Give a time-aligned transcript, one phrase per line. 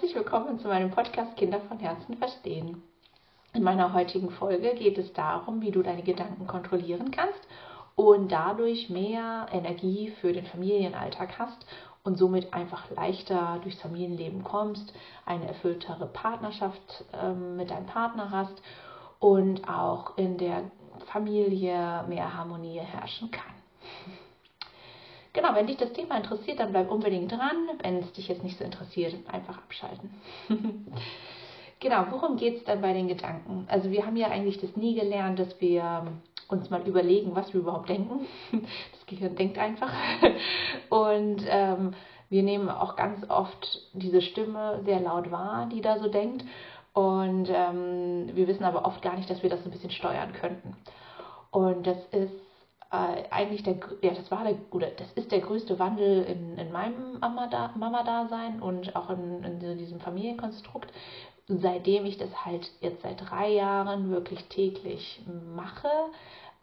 [0.00, 2.82] herzlich willkommen zu meinem Podcast Kinder von Herzen verstehen.
[3.52, 7.46] In meiner heutigen Folge geht es darum, wie du deine Gedanken kontrollieren kannst
[7.96, 11.66] und dadurch mehr Energie für den Familienalltag hast
[12.02, 14.90] und somit einfach leichter durchs Familienleben kommst,
[15.26, 18.62] eine erfülltere Partnerschaft ähm, mit deinem Partner hast
[19.18, 20.70] und auch in der
[21.12, 23.59] Familie mehr Harmonie herrschen kann.
[25.32, 27.68] Genau, wenn dich das Thema interessiert, dann bleib unbedingt dran.
[27.82, 30.10] Wenn es dich jetzt nicht so interessiert, einfach abschalten.
[31.80, 33.66] genau, worum geht es dann bei den Gedanken?
[33.68, 36.06] Also wir haben ja eigentlich das nie gelernt, dass wir
[36.48, 38.26] uns mal überlegen, was wir überhaupt denken.
[38.92, 39.92] Das Gehirn denkt einfach.
[40.88, 41.94] Und ähm,
[42.28, 46.44] wir nehmen auch ganz oft diese Stimme sehr laut wahr, die da so denkt.
[46.92, 50.76] Und ähm, wir wissen aber oft gar nicht, dass wir das ein bisschen steuern könnten.
[51.50, 52.49] Und das ist
[52.90, 56.72] äh, eigentlich der, ja, das war der, oder das ist der größte Wandel in, in
[56.72, 60.92] meinem Mama-Dasein und auch in, in diesem Familienkonstrukt,
[61.46, 65.22] seitdem ich das halt jetzt seit drei Jahren wirklich täglich
[65.54, 65.88] mache,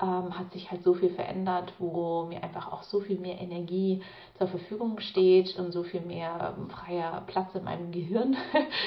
[0.01, 4.03] ähm, hat sich halt so viel verändert, wo mir einfach auch so viel mehr Energie
[4.37, 8.35] zur Verfügung steht und so viel mehr ähm, freier Platz in meinem Gehirn,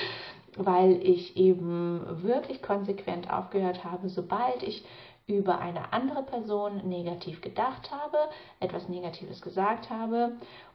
[0.57, 4.85] weil ich eben wirklich konsequent aufgehört habe, sobald ich
[5.31, 8.19] über eine andere Person negativ gedacht habe,
[8.59, 10.33] etwas Negatives gesagt habe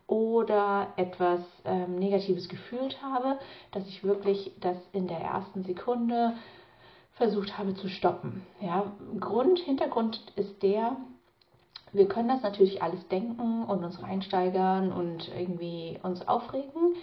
[0.08, 3.38] oder etwas ähm, Negatives gefühlt habe,
[3.72, 6.34] dass ich wirklich das in der ersten Sekunde
[7.14, 8.46] versucht habe zu stoppen.
[8.62, 10.98] Ja, Grund, Hintergrund ist der,
[11.92, 16.96] wir können das natürlich alles denken und uns reinsteigern und irgendwie uns aufregen.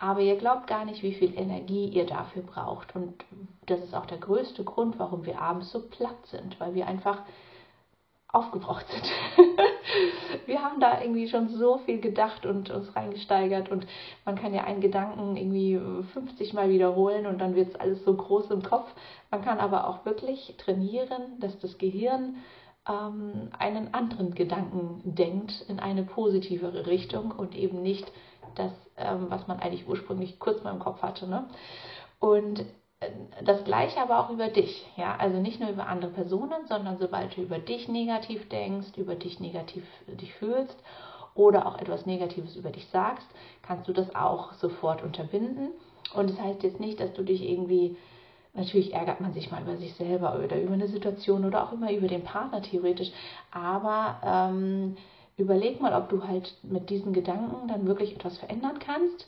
[0.00, 2.96] Aber ihr glaubt gar nicht, wie viel Energie ihr dafür braucht.
[2.96, 3.22] Und
[3.66, 7.22] das ist auch der größte Grund, warum wir abends so platt sind, weil wir einfach
[8.28, 9.12] aufgebraucht sind.
[10.46, 13.86] wir haben da irgendwie schon so viel gedacht und uns reingesteigert und
[14.24, 15.78] man kann ja einen Gedanken irgendwie
[16.14, 18.88] 50 Mal wiederholen und dann wird es alles so groß im Kopf.
[19.30, 22.36] Man kann aber auch wirklich trainieren, dass das Gehirn
[22.88, 28.10] ähm, einen anderen Gedanken denkt in eine positivere Richtung und eben nicht
[28.54, 31.28] das, ähm, was man eigentlich ursprünglich kurz mal im Kopf hatte.
[31.28, 31.46] Ne?
[32.18, 32.60] Und
[33.00, 33.10] äh,
[33.44, 37.36] das gleiche aber auch über dich, ja, also nicht nur über andere Personen, sondern sobald
[37.36, 40.76] du über dich negativ denkst, über dich negativ dich fühlst
[41.34, 43.26] oder auch etwas Negatives über dich sagst,
[43.62, 45.70] kannst du das auch sofort unterbinden.
[46.14, 47.96] Und das heißt jetzt nicht, dass du dich irgendwie,
[48.52, 51.92] natürlich ärgert man sich mal über sich selber oder über eine Situation oder auch immer
[51.92, 53.12] über den Partner theoretisch,
[53.52, 54.96] aber ähm,
[55.40, 59.26] überleg mal, ob du halt mit diesen Gedanken dann wirklich etwas verändern kannst.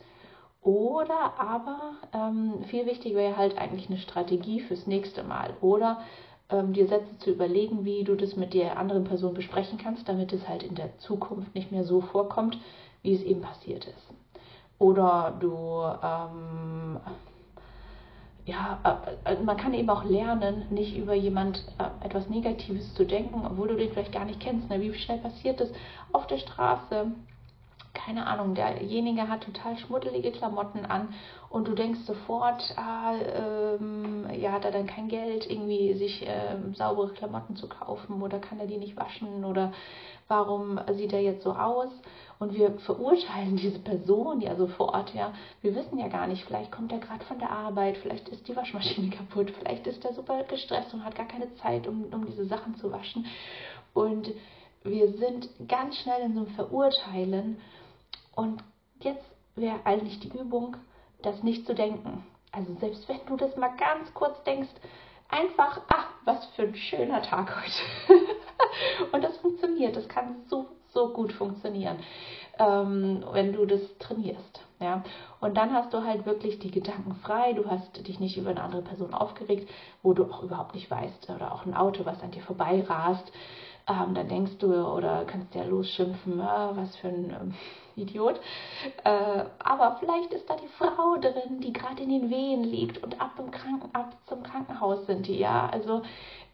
[0.63, 5.55] Oder aber ähm, viel wichtiger wäre halt eigentlich eine Strategie fürs nächste Mal.
[5.61, 6.01] Oder
[6.51, 10.33] ähm, dir Sätze zu überlegen, wie du das mit der anderen Person besprechen kannst, damit
[10.33, 12.59] es halt in der Zukunft nicht mehr so vorkommt,
[13.03, 14.13] wie es eben passiert ist.
[14.79, 17.01] Oder du ähm,
[18.45, 23.05] ja, äh, äh, man kann eben auch lernen, nicht über jemand äh, etwas Negatives zu
[23.05, 24.69] denken, obwohl du den vielleicht gar nicht kennst.
[24.69, 24.81] Ne?
[24.81, 25.71] Wie schnell passiert das
[26.13, 27.13] auf der Straße?
[27.95, 31.13] Keine Ahnung, derjenige hat total schmuddelige Klamotten an
[31.51, 36.75] und du denkst sofort, ah, ähm, ja, hat er dann kein Geld, irgendwie sich ähm,
[36.75, 39.73] saubere Klamotten zu kaufen oder kann er die nicht waschen oder
[40.27, 41.91] warum sieht er jetzt so aus?
[42.39, 46.45] Und wir verurteilen diese Person, die also vor Ort, ja, wir wissen ja gar nicht,
[46.45, 50.15] vielleicht kommt er gerade von der Arbeit, vielleicht ist die Waschmaschine kaputt, vielleicht ist er
[50.15, 53.27] super gestresst und hat gar keine Zeit, um, um diese Sachen zu waschen.
[53.93, 54.33] Und
[54.85, 57.59] wir sind ganz schnell in so einem Verurteilen.
[58.35, 58.63] Und
[59.01, 60.77] jetzt wäre eigentlich die Übung,
[61.23, 62.25] das nicht zu denken.
[62.51, 64.71] Also selbst wenn du das mal ganz kurz denkst,
[65.29, 68.21] einfach, ach, was für ein schöner Tag heute.
[69.13, 71.97] und das funktioniert, das kann so, so gut funktionieren,
[72.59, 74.61] ähm, wenn du das trainierst.
[74.81, 75.03] Ja?
[75.41, 78.63] Und dann hast du halt wirklich die Gedanken frei, du hast dich nicht über eine
[78.63, 79.71] andere Person aufgeregt,
[80.03, 83.33] wo du auch überhaupt nicht weißt, oder auch ein Auto, was an dir vorbei rast.
[83.89, 87.55] Ähm, dann denkst du oder kannst ja losschimpfen, ah, was für ein ähm,
[87.97, 88.41] Idiot.
[89.05, 93.21] Äh, aber vielleicht ist da die Frau drin, die gerade in den Wehen liegt und
[93.21, 95.69] ab, Kranken, ab zum Krankenhaus sind die, ja.
[95.71, 96.03] Also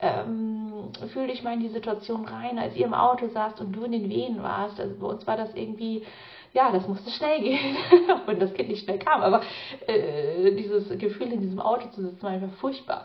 [0.00, 3.84] ähm, fühl dich mal in die Situation rein, als ihr im Auto saßt und du
[3.84, 4.80] in den Wehen warst.
[4.80, 6.04] Also bei uns war das irgendwie,
[6.52, 7.76] ja, das musste schnell gehen,
[8.26, 9.42] und das Kind nicht schnell kam, aber
[9.86, 13.04] äh, dieses Gefühl in diesem Auto zu sitzen war einfach furchtbar.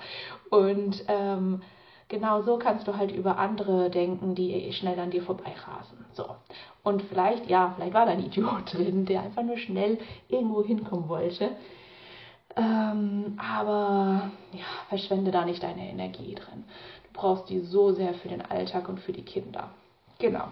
[0.50, 1.62] Und ähm,
[2.08, 6.06] genau so kannst du halt über andere denken, die schnell an dir vorbeirasen.
[6.12, 6.36] So.
[6.84, 9.98] Und vielleicht, ja, vielleicht war da ein Idiot drin, der einfach nur schnell
[10.28, 11.52] irgendwo hinkommen wollte.
[12.56, 16.66] Ähm, aber ja, verschwende da nicht deine Energie drin.
[17.06, 19.70] Du brauchst die so sehr für den Alltag und für die Kinder.
[20.20, 20.48] Genau.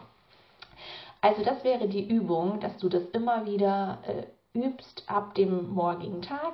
[1.21, 6.21] Also das wäre die Übung, dass du das immer wieder äh, übst ab dem morgigen
[6.23, 6.53] Tag.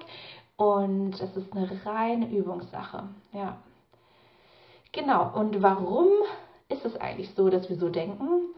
[0.58, 3.04] Und das ist eine reine Übungssache.
[3.32, 3.58] Ja.
[4.98, 5.30] Genau.
[5.36, 6.08] Und warum
[6.70, 8.50] ist es eigentlich so, dass wir so denken?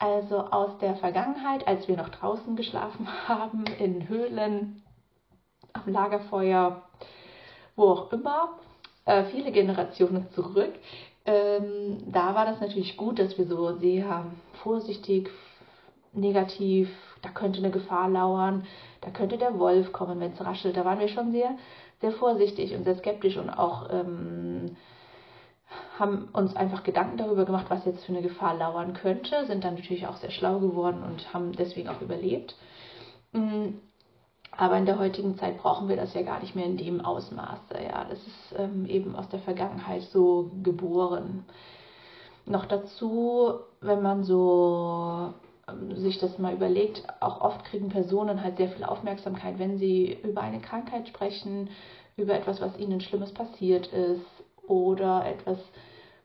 [0.00, 4.82] Also aus der Vergangenheit, als wir noch draußen geschlafen haben, in Höhlen,
[5.72, 6.82] am Lagerfeuer,
[7.76, 8.58] wo auch immer,
[9.04, 10.72] äh, viele Generationen zurück,
[11.26, 14.26] ähm, da war das natürlich gut, dass wir so sehr
[14.64, 15.30] vorsichtig,
[16.12, 16.90] negativ,
[17.22, 18.66] da könnte eine Gefahr lauern,
[19.00, 20.76] da könnte der Wolf kommen, wenn es raschelt.
[20.76, 21.56] Da waren wir schon sehr,
[22.00, 24.76] sehr vorsichtig und sehr skeptisch und auch ähm,
[25.98, 29.74] haben uns einfach Gedanken darüber gemacht, was jetzt für eine Gefahr lauern könnte, sind dann
[29.74, 32.56] natürlich auch sehr schlau geworden und haben deswegen auch überlebt.
[33.32, 33.76] Mm,
[34.56, 37.74] aber in der heutigen Zeit brauchen wir das ja gar nicht mehr in dem Ausmaße.
[37.82, 41.44] Ja, das ist ähm, eben aus der Vergangenheit so geboren.
[42.46, 45.32] Noch dazu, wenn man so
[45.68, 50.18] ähm, sich das mal überlegt, auch oft kriegen Personen halt sehr viel Aufmerksamkeit, wenn sie
[50.22, 51.70] über eine Krankheit sprechen,
[52.16, 54.24] über etwas, was ihnen Schlimmes passiert ist
[54.66, 55.58] oder etwas,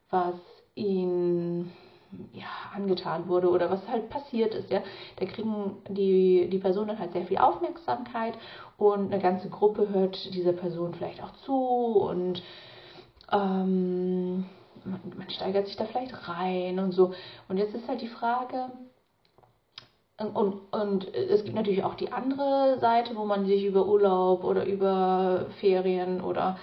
[0.10, 0.36] was
[0.76, 1.72] ihnen
[2.34, 4.82] ja, angetan wurde oder was halt passiert ist, ja,
[5.18, 8.34] da kriegen die, die Personen halt sehr viel Aufmerksamkeit
[8.78, 12.42] und eine ganze Gruppe hört dieser Person vielleicht auch zu und
[13.32, 14.46] ähm,
[14.84, 17.14] man, man steigert sich da vielleicht rein und so.
[17.48, 18.70] Und jetzt ist halt die Frage,
[20.20, 24.66] und, und es gibt natürlich auch die andere Seite, wo man sich über Urlaub oder
[24.66, 26.58] über Ferien oder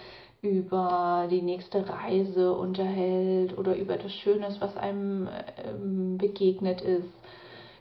[0.46, 5.28] über die nächste Reise unterhält oder über das Schönes, was einem
[5.64, 7.08] ähm, begegnet ist,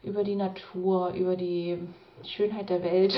[0.03, 1.79] über die Natur, über die
[2.23, 3.13] Schönheit der Welt.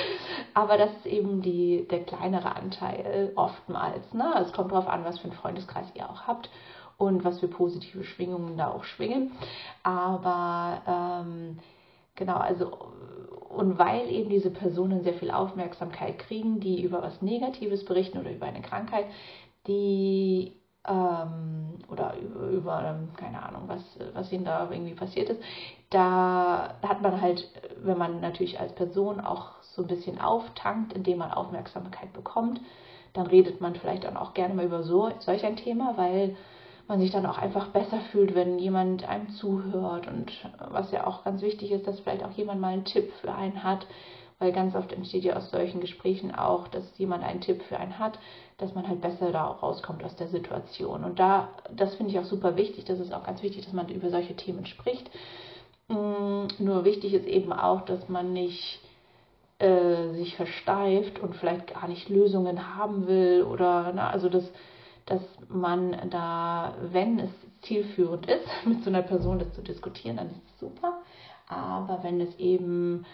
[0.54, 4.12] Aber das ist eben die, der kleinere Anteil oftmals.
[4.12, 4.34] Ne?
[4.40, 6.50] Es kommt darauf an, was für einen Freundeskreis ihr auch habt
[6.98, 9.32] und was für positive Schwingungen da auch schwingen.
[9.82, 11.58] Aber ähm,
[12.16, 12.70] Genau, also
[13.48, 18.30] und weil eben diese Personen sehr viel Aufmerksamkeit kriegen, die über was Negatives berichten oder
[18.32, 19.06] über eine Krankheit,
[19.66, 20.52] die
[20.86, 23.82] ähm, oder über, über, ähm, keine Ahnung, was,
[24.14, 25.40] was ihnen da irgendwie passiert ist,
[25.90, 31.18] da hat man halt, wenn man natürlich als Person auch so ein bisschen auftankt, indem
[31.18, 32.60] man Aufmerksamkeit bekommt,
[33.12, 36.36] dann redet man vielleicht dann auch gerne mal über so, solch ein Thema, weil
[36.92, 41.24] man sich dann auch einfach besser fühlt, wenn jemand einem zuhört und was ja auch
[41.24, 43.86] ganz wichtig ist, dass vielleicht auch jemand mal einen Tipp für einen hat,
[44.38, 47.98] weil ganz oft entsteht ja aus solchen Gesprächen auch, dass jemand einen Tipp für einen
[47.98, 48.18] hat,
[48.58, 51.02] dass man halt besser da rauskommt aus der Situation.
[51.02, 53.88] Und da, das finde ich auch super wichtig, das ist auch ganz wichtig, dass man
[53.88, 55.10] über solche Themen spricht.
[55.88, 58.80] Mm, nur wichtig ist eben auch, dass man nicht
[59.60, 64.44] äh, sich versteift und vielleicht gar nicht Lösungen haben will oder, na, also das
[65.06, 67.30] dass man da, wenn es
[67.62, 71.02] zielführend ist, mit so einer Person das zu diskutieren, dann ist es super.
[71.48, 73.04] Aber wenn es eben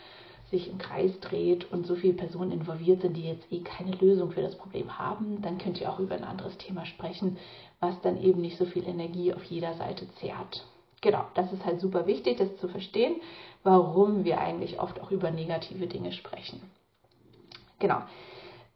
[0.50, 4.30] sich im Kreis dreht und so viele Personen involviert sind, die jetzt eh keine Lösung
[4.30, 7.36] für das Problem haben, dann könnt ihr auch über ein anderes Thema sprechen,
[7.80, 10.64] was dann eben nicht so viel Energie auf jeder Seite zehrt.
[11.00, 13.16] Genau, das ist halt super wichtig, das zu verstehen,
[13.62, 16.60] warum wir eigentlich oft auch über negative Dinge sprechen.
[17.78, 18.02] Genau.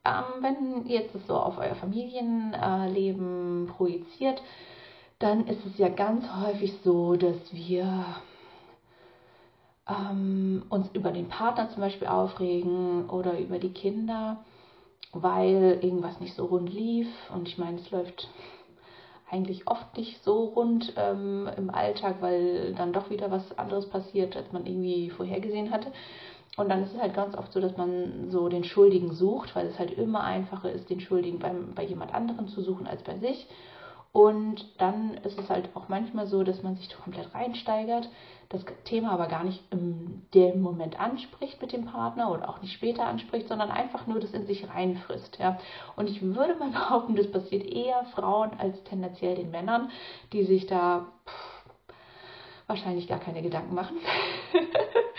[0.05, 4.41] Ähm, wenn jetzt so auf euer Familienleben projiziert,
[5.19, 8.05] dann ist es ja ganz häufig so, dass wir
[9.87, 14.43] ähm, uns über den Partner zum Beispiel aufregen oder über die Kinder,
[15.13, 17.07] weil irgendwas nicht so rund lief.
[17.33, 18.27] Und ich meine, es läuft
[19.31, 24.35] eigentlich oft nicht so rund ähm, im Alltag, weil dann doch wieder was anderes passiert,
[24.35, 25.91] als man irgendwie vorhergesehen hatte.
[26.55, 29.67] Und dann ist es halt ganz oft so, dass man so den Schuldigen sucht, weil
[29.67, 33.17] es halt immer einfacher ist, den Schuldigen beim, bei jemand anderem zu suchen als bei
[33.17, 33.47] sich.
[34.11, 38.07] Und dann ist es halt auch manchmal so, dass man sich komplett reinsteigert,
[38.49, 42.73] das Thema aber gar nicht in dem Moment anspricht mit dem Partner oder auch nicht
[42.73, 45.39] später anspricht, sondern einfach nur das in sich reinfrisst.
[45.39, 45.57] Ja.
[45.95, 49.89] Und ich würde mal behaupten, das passiert eher Frauen als tendenziell den Männern,
[50.31, 51.63] die sich da pff,
[52.67, 53.97] wahrscheinlich gar keine Gedanken machen.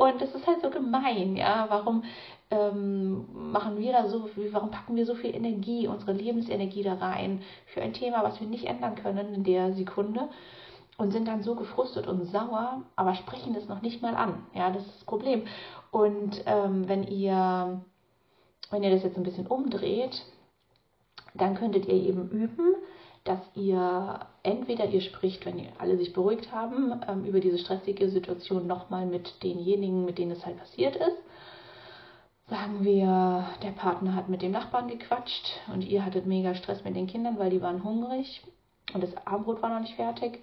[0.00, 1.66] Und das ist halt so gemein, ja.
[1.68, 2.04] Warum
[2.50, 7.42] ähm, machen wir da so, warum packen wir so viel Energie, unsere Lebensenergie da rein
[7.66, 10.30] für ein Thema, was wir nicht ändern können in der Sekunde
[10.96, 14.46] und sind dann so gefrustet und sauer, aber sprechen es noch nicht mal an.
[14.54, 15.42] Ja, das ist das Problem.
[15.90, 17.82] Und ähm, wenn ihr,
[18.70, 20.24] wenn ihr das jetzt ein bisschen umdreht,
[21.34, 22.74] dann könntet ihr eben üben,
[23.24, 28.66] dass ihr entweder ihr spricht, wenn alle sich beruhigt haben, ähm, über diese stressige Situation
[28.66, 31.18] nochmal mit denjenigen, mit denen es halt passiert ist.
[32.48, 36.96] Sagen wir, der Partner hat mit dem Nachbarn gequatscht und ihr hattet mega Stress mit
[36.96, 38.42] den Kindern, weil die waren hungrig
[38.92, 40.42] und das Abendbrot war noch nicht fertig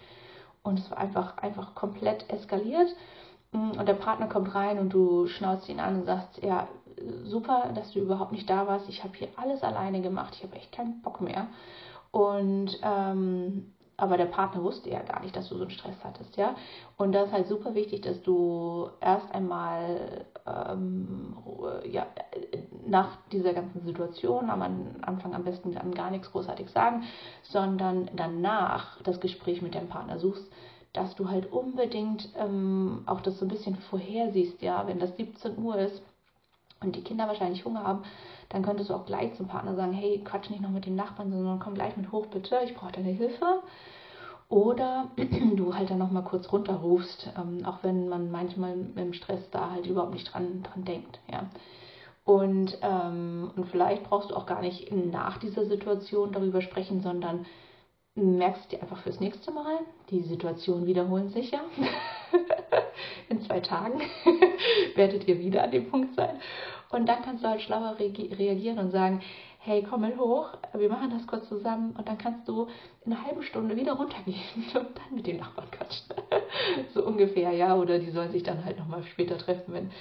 [0.63, 2.95] und es war einfach, einfach komplett eskaliert.
[3.51, 6.67] mm, und der Partner kommt rein und du schnauzt ihn an und sagst, ja,
[7.23, 8.89] super, dass du überhaupt nicht da warst.
[8.89, 10.35] Ich habe hier alles alleine gemacht.
[10.37, 11.47] Ich habe echt keinen Bock mehr.
[12.11, 16.37] Und ähm, aber der Partner wusste ja gar nicht, dass du so einen Stress hattest,
[16.37, 16.55] ja.
[16.97, 21.35] Und das ist halt super wichtig, dass du erst einmal ähm,
[21.83, 22.05] ja,
[22.85, 24.61] nach dieser ganzen Situation am
[25.01, 27.03] Anfang am besten dann gar nichts großartig sagen,
[27.41, 30.45] sondern danach das Gespräch mit deinem Partner suchst,
[30.93, 35.57] dass du halt unbedingt ähm, auch das so ein bisschen vorhersiehst, ja, wenn das 17
[35.57, 36.03] Uhr ist
[36.81, 38.03] und die Kinder wahrscheinlich Hunger haben,
[38.49, 41.31] dann könntest du auch gleich zum Partner sagen, hey, quatsch nicht noch mit den Nachbarn,
[41.31, 43.61] sondern komm gleich mit hoch, bitte, ich brauche deine Hilfe.
[44.49, 45.09] Oder
[45.55, 49.87] du halt dann nochmal kurz runterrufst, ähm, auch wenn man manchmal im Stress da halt
[49.87, 51.19] überhaupt nicht dran, dran denkt.
[51.31, 51.47] Ja.
[52.23, 57.45] Und, ähm, und vielleicht brauchst du auch gar nicht nach dieser Situation darüber sprechen, sondern
[58.15, 61.61] merkst dir einfach fürs nächste Mal, die Situationen wiederholen sich ja.
[63.29, 64.01] In zwei Tagen
[64.95, 66.39] werdet ihr wieder an dem Punkt sein.
[66.89, 69.21] Und dann kannst du halt schlauer reagieren und sagen,
[69.59, 72.67] hey, komm mal hoch, wir machen das kurz zusammen und dann kannst du
[73.05, 74.39] in einer halben Stunde wieder runtergehen
[74.73, 76.05] und dann mit den Nachbarn quatschen.
[76.93, 79.91] so ungefähr, ja, oder die sollen sich dann halt nochmal später treffen, wenn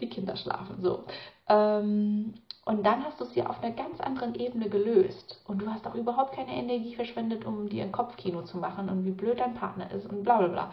[0.00, 0.76] die Kinder schlafen.
[0.80, 1.04] So.
[1.48, 5.42] Ähm, und dann hast du es ja auf einer ganz anderen Ebene gelöst.
[5.46, 9.06] Und du hast auch überhaupt keine Energie verschwendet, um dir ein Kopfkino zu machen und
[9.06, 10.70] wie blöd dein Partner ist und bla bla bla.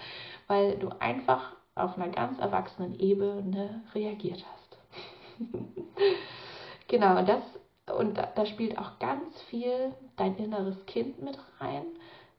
[0.48, 4.65] Weil du einfach auf einer ganz erwachsenen Ebene reagiert hast.
[6.88, 7.42] genau, und das
[7.98, 11.86] und da, da, spielt auch ganz viel dein inneres Kind mit rein.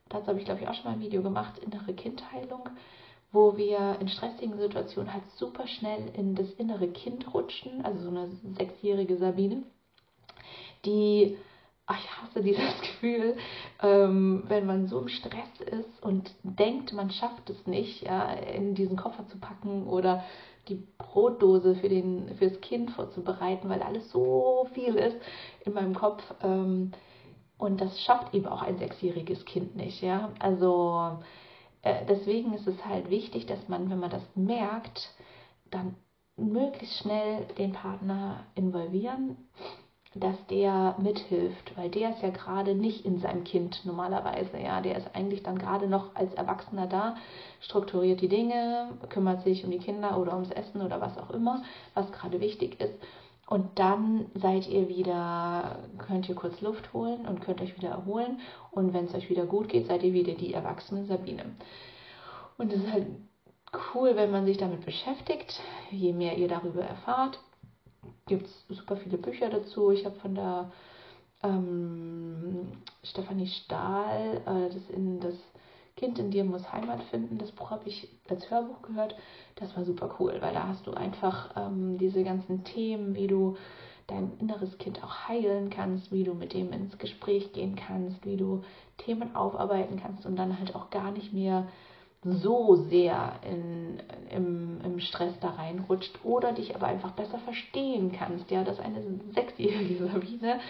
[0.09, 2.69] Dazu habe ich, glaube ich, auch schon mal ein Video gemacht, innere Kindheilung,
[3.33, 8.11] wo wir in stressigen Situationen halt super schnell in das innere Kind rutschen, also so
[8.11, 9.63] eine sechsjährige Sabine,
[10.85, 11.37] die,
[11.87, 13.37] ach, ich hasse dieses Gefühl,
[13.83, 18.75] ähm, wenn man so im Stress ist und denkt, man schafft es nicht, ja, in
[18.75, 20.25] diesen Koffer zu packen oder
[20.69, 25.17] die Brotdose für, den, für das Kind vorzubereiten, weil alles so viel ist
[25.65, 26.23] in meinem Kopf.
[26.43, 26.93] Ähm,
[27.59, 30.03] und das schafft eben auch ein sechsjähriges Kind nicht.
[30.03, 30.33] Ja?
[30.39, 31.19] Also
[31.83, 35.15] äh, deswegen ist es halt wichtig, dass man, wenn man das merkt,
[35.71, 35.95] dann
[36.37, 39.37] möglichst schnell den Partner involvieren
[40.21, 44.97] dass der mithilft, weil der ist ja gerade nicht in seinem Kind normalerweise, ja, der
[44.97, 47.17] ist eigentlich dann gerade noch als Erwachsener da,
[47.61, 51.63] strukturiert die Dinge, kümmert sich um die Kinder oder ums Essen oder was auch immer,
[51.95, 52.95] was gerade wichtig ist.
[53.49, 58.41] Und dann seid ihr wieder, könnt ihr kurz Luft holen und könnt euch wieder erholen.
[58.73, 61.45] Und wenn es euch wieder gut geht, seid ihr wieder die erwachsene Sabine.
[62.59, 63.07] Und es ist halt
[63.95, 65.61] cool, wenn man sich damit beschäftigt.
[65.91, 67.39] Je mehr ihr darüber erfahrt,
[68.27, 69.91] gibt es super viele Bücher dazu.
[69.91, 70.71] Ich habe von der
[71.43, 72.69] ähm,
[73.03, 75.35] Stefanie Stahl äh, das, in, das
[75.97, 77.39] Kind in dir muss Heimat finden.
[77.39, 79.15] Das Buch habe ich als Hörbuch gehört.
[79.57, 83.57] Das war super cool, weil da hast du einfach ähm, diese ganzen Themen, wie du
[84.07, 88.37] dein inneres Kind auch heilen kannst, wie du mit dem ins Gespräch gehen kannst, wie
[88.37, 88.63] du
[88.99, 91.67] Themen aufarbeiten kannst und dann halt auch gar nicht mehr
[92.27, 98.51] so sehr in, im, im Stress da reinrutscht oder dich aber einfach besser verstehen kannst,
[98.51, 99.03] ja, dass eine
[99.35, 100.61] sechsjährige Sabine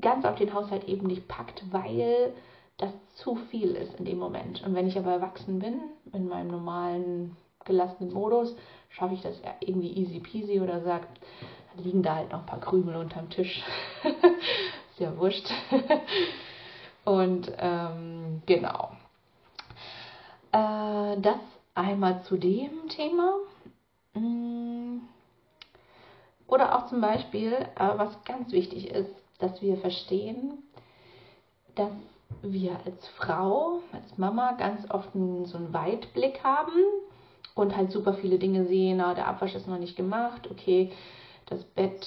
[0.00, 2.32] ganz auf den Haushalt eben nicht packt, weil
[2.78, 4.64] das zu viel ist in dem Moment.
[4.66, 8.56] Und wenn ich aber erwachsen bin, in meinem normalen gelassenen Modus,
[8.88, 11.06] schaffe ich das irgendwie easy peasy oder sage,
[11.76, 13.62] liegen da halt noch ein paar Krümel unterm Tisch.
[14.02, 15.48] ist ja wurscht.
[17.04, 18.90] Und ähm, genau.
[20.52, 21.40] Äh, das
[21.74, 23.34] einmal zu dem Thema.
[24.14, 24.98] Mm.
[26.46, 30.62] Oder auch zum Beispiel, äh, was ganz wichtig ist, dass wir verstehen,
[31.74, 31.90] dass
[32.42, 36.72] wir als Frau, als Mama ganz oft so einen Weitblick haben
[37.54, 40.92] und halt super viele Dinge sehen, na, der Abwasch ist noch nicht gemacht, okay,
[41.46, 42.06] das Bett,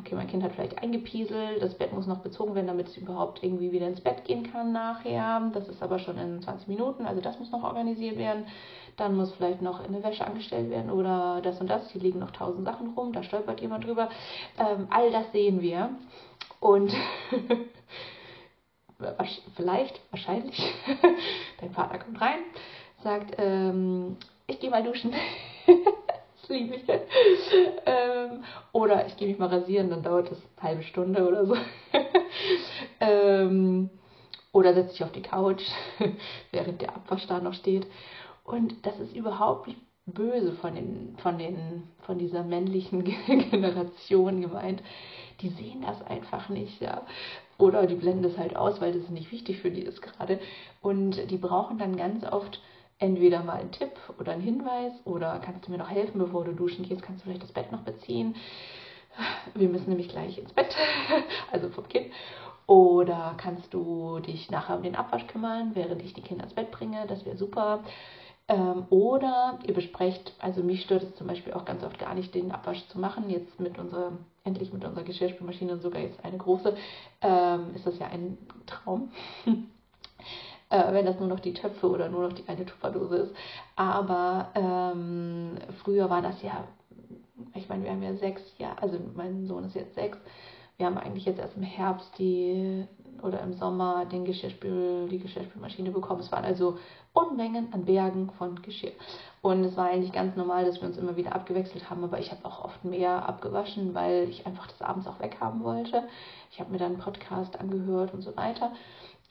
[0.00, 3.42] okay, mein Kind hat vielleicht eingepieselt, das Bett muss noch bezogen werden, damit es überhaupt
[3.42, 5.50] irgendwie wieder ins Bett gehen kann nachher.
[5.52, 8.46] Das ist aber schon in 20 Minuten, also das muss noch organisiert werden.
[8.96, 11.90] Dann muss vielleicht noch eine Wäsche angestellt werden oder das und das.
[11.90, 14.08] Hier liegen noch tausend Sachen rum, da stolpert jemand drüber.
[14.58, 15.90] Ähm, all das sehen wir.
[16.60, 16.94] Und
[19.56, 20.74] vielleicht, wahrscheinlich,
[21.60, 22.38] dein Partner kommt rein,
[23.02, 24.16] sagt, ähm,
[24.46, 25.12] ich gehe mal duschen.
[26.48, 26.84] liebe ich.
[27.86, 31.56] ähm, oder ich gehe mich mal rasieren, dann dauert das eine halbe Stunde oder so.
[33.00, 33.90] ähm,
[34.52, 35.62] oder setze ich auf die Couch,
[36.50, 37.86] während der Abwasch da noch steht.
[38.44, 44.82] Und das ist überhaupt nicht böse von, den, von, den, von dieser männlichen Generation gemeint.
[45.40, 47.02] Die sehen das einfach nicht, ja.
[47.58, 50.38] Oder die blenden das halt aus, weil das nicht wichtig für die ist gerade.
[50.80, 52.60] Und die brauchen dann ganz oft
[52.98, 56.52] entweder mal ein Tipp oder ein Hinweis oder kannst du mir noch helfen, bevor du
[56.52, 58.34] duschen gehst, kannst du vielleicht das Bett noch beziehen.
[59.54, 60.74] Wir müssen nämlich gleich ins Bett,
[61.52, 62.12] also vom Kind.
[62.66, 66.70] Oder kannst du dich nachher um den Abwasch kümmern, während ich die Kinder ins Bett
[66.70, 67.06] bringe?
[67.06, 67.84] Das wäre super.
[68.48, 72.34] Ähm, oder ihr besprecht, also mich stört es zum Beispiel auch ganz oft gar nicht,
[72.34, 73.30] den Abwasch zu machen.
[73.30, 74.12] Jetzt mit unserer,
[74.44, 76.76] endlich mit unserer Geschirrspülmaschine und sogar jetzt eine große,
[77.22, 79.10] ähm, ist das ja ein Traum.
[80.70, 83.34] äh, wenn das nur noch die Töpfe oder nur noch die eine Tupperdose ist.
[83.76, 86.64] Aber ähm, früher war das ja,
[87.54, 90.18] ich meine, wir haben ja sechs Jahre, also mein Sohn ist jetzt sechs.
[90.76, 92.86] Wir haben eigentlich jetzt erst im Herbst die
[93.22, 96.20] oder im Sommer den Geschirrspül, die Geschirrspülmaschine bekommen.
[96.20, 96.78] Es waren also
[97.12, 98.92] Unmengen an Bergen von Geschirr.
[99.40, 102.30] Und es war eigentlich ganz normal, dass wir uns immer wieder abgewechselt haben, aber ich
[102.30, 106.02] habe auch oft mehr abgewaschen, weil ich einfach das abends auch weghaben wollte.
[106.50, 108.72] Ich habe mir dann einen Podcast angehört und so weiter.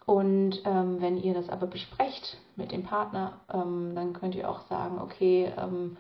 [0.06, 4.62] Und ähm, wenn ihr das aber besprecht mit dem Partner, ähm, dann könnt ihr auch
[4.68, 5.98] sagen, okay, ähm,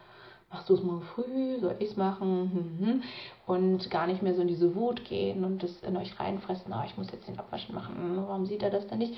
[0.52, 2.78] machst du es morgen früh, soll ich es machen?
[2.80, 3.04] Hm, hm.
[3.48, 6.84] Und gar nicht mehr so in diese Wut gehen und das in euch reinfressen, oh,
[6.86, 9.14] ich muss jetzt den Abwaschen machen, warum sieht er das denn nicht?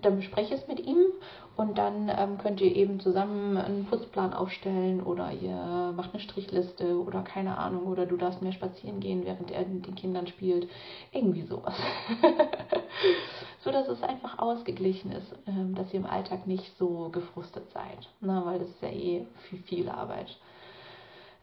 [0.00, 1.04] Dann bespreche es mit ihm
[1.56, 6.98] und dann ähm, könnt ihr eben zusammen einen Putzplan aufstellen oder ihr macht eine Strichliste
[6.98, 10.68] oder keine Ahnung oder du darfst mehr spazieren gehen, während er mit den Kindern spielt.
[11.12, 11.74] Irgendwie sowas.
[13.64, 18.08] so dass es einfach ausgeglichen ist, ähm, dass ihr im Alltag nicht so gefrustet seid.
[18.20, 20.28] Na, weil das ist ja eh viel, viel Arbeit.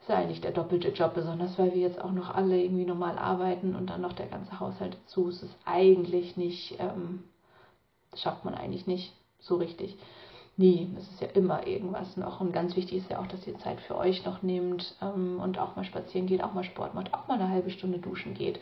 [0.01, 3.17] Ist ja eigentlich der doppelte Job, besonders weil wir jetzt auch noch alle irgendwie normal
[3.17, 5.29] arbeiten und dann noch der ganze Haushalt dazu.
[5.29, 7.23] Es ist eigentlich nicht, ähm,
[8.11, 9.97] das schafft man eigentlich nicht so richtig.
[10.57, 12.41] Nee, es ist ja immer irgendwas noch.
[12.41, 15.57] Und ganz wichtig ist ja auch, dass ihr Zeit für euch noch nehmt ähm, und
[15.57, 18.59] auch mal spazieren geht, auch mal Sport macht, auch mal eine halbe Stunde duschen geht.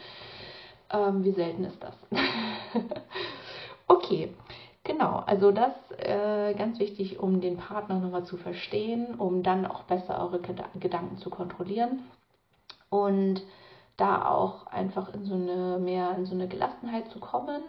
[0.92, 1.96] Ähm, wie selten ist das?
[3.88, 4.32] okay,
[4.84, 5.24] genau.
[5.26, 10.22] Also das äh, ganz wichtig, um den Partner nochmal zu verstehen, um dann auch besser
[10.22, 10.40] eure
[10.80, 12.04] Gedanken zu kontrollieren
[12.90, 13.42] und
[13.98, 17.62] da auch einfach in so eine mehr in so eine Gelassenheit zu kommen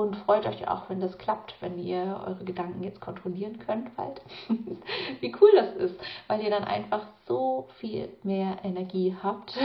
[0.00, 4.22] und freut euch auch, wenn das klappt, wenn ihr eure Gedanken jetzt kontrollieren könnt bald.
[5.20, 9.58] Wie cool das ist, weil ihr dann einfach so viel mehr Energie habt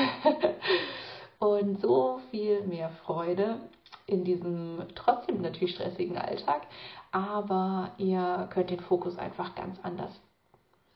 [1.39, 3.59] und so viel mehr Freude
[4.07, 6.67] in diesem trotzdem natürlich stressigen Alltag,
[7.11, 10.11] aber ihr könnt den Fokus einfach ganz anders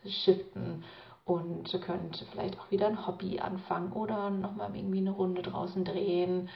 [0.06, 0.84] shiften
[1.26, 6.50] und könnt vielleicht auch wieder ein Hobby anfangen oder nochmal irgendwie eine Runde draußen drehen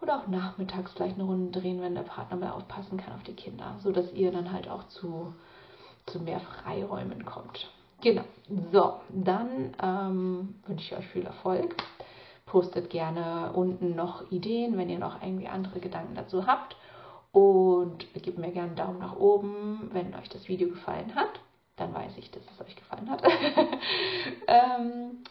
[0.00, 3.34] oder auch nachmittags vielleicht eine Runde drehen, wenn der Partner mal aufpassen kann auf die
[3.34, 5.34] Kinder, so dass ihr dann halt auch zu,
[6.06, 7.70] zu mehr Freiräumen kommt.
[8.00, 8.24] Genau.
[8.72, 11.76] So, dann ähm, wünsche ich euch viel Erfolg.
[12.46, 16.76] Postet gerne unten noch Ideen, wenn ihr noch irgendwie andere Gedanken dazu habt.
[17.32, 21.40] Und gebt mir gerne einen Daumen nach oben, wenn euch das Video gefallen hat.
[21.76, 23.22] Dann weiß ich, dass es euch gefallen hat.
[24.48, 25.22] ähm,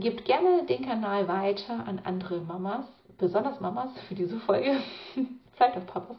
[0.00, 2.86] gebt gerne den Kanal weiter an andere Mamas,
[3.18, 4.76] besonders Mamas für diese Folge,
[5.56, 6.16] vielleicht auch Papas.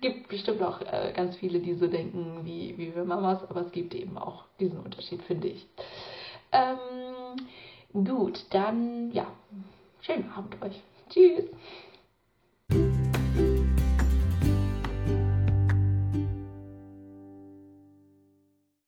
[0.00, 3.72] Gibt bestimmt auch äh, ganz viele, die so denken wie, wie wir Mamas, aber es
[3.72, 5.66] gibt eben auch diesen Unterschied, finde ich.
[6.52, 9.26] Ähm, gut, dann ja,
[10.00, 10.80] schönen Abend euch.
[11.10, 11.44] Tschüss.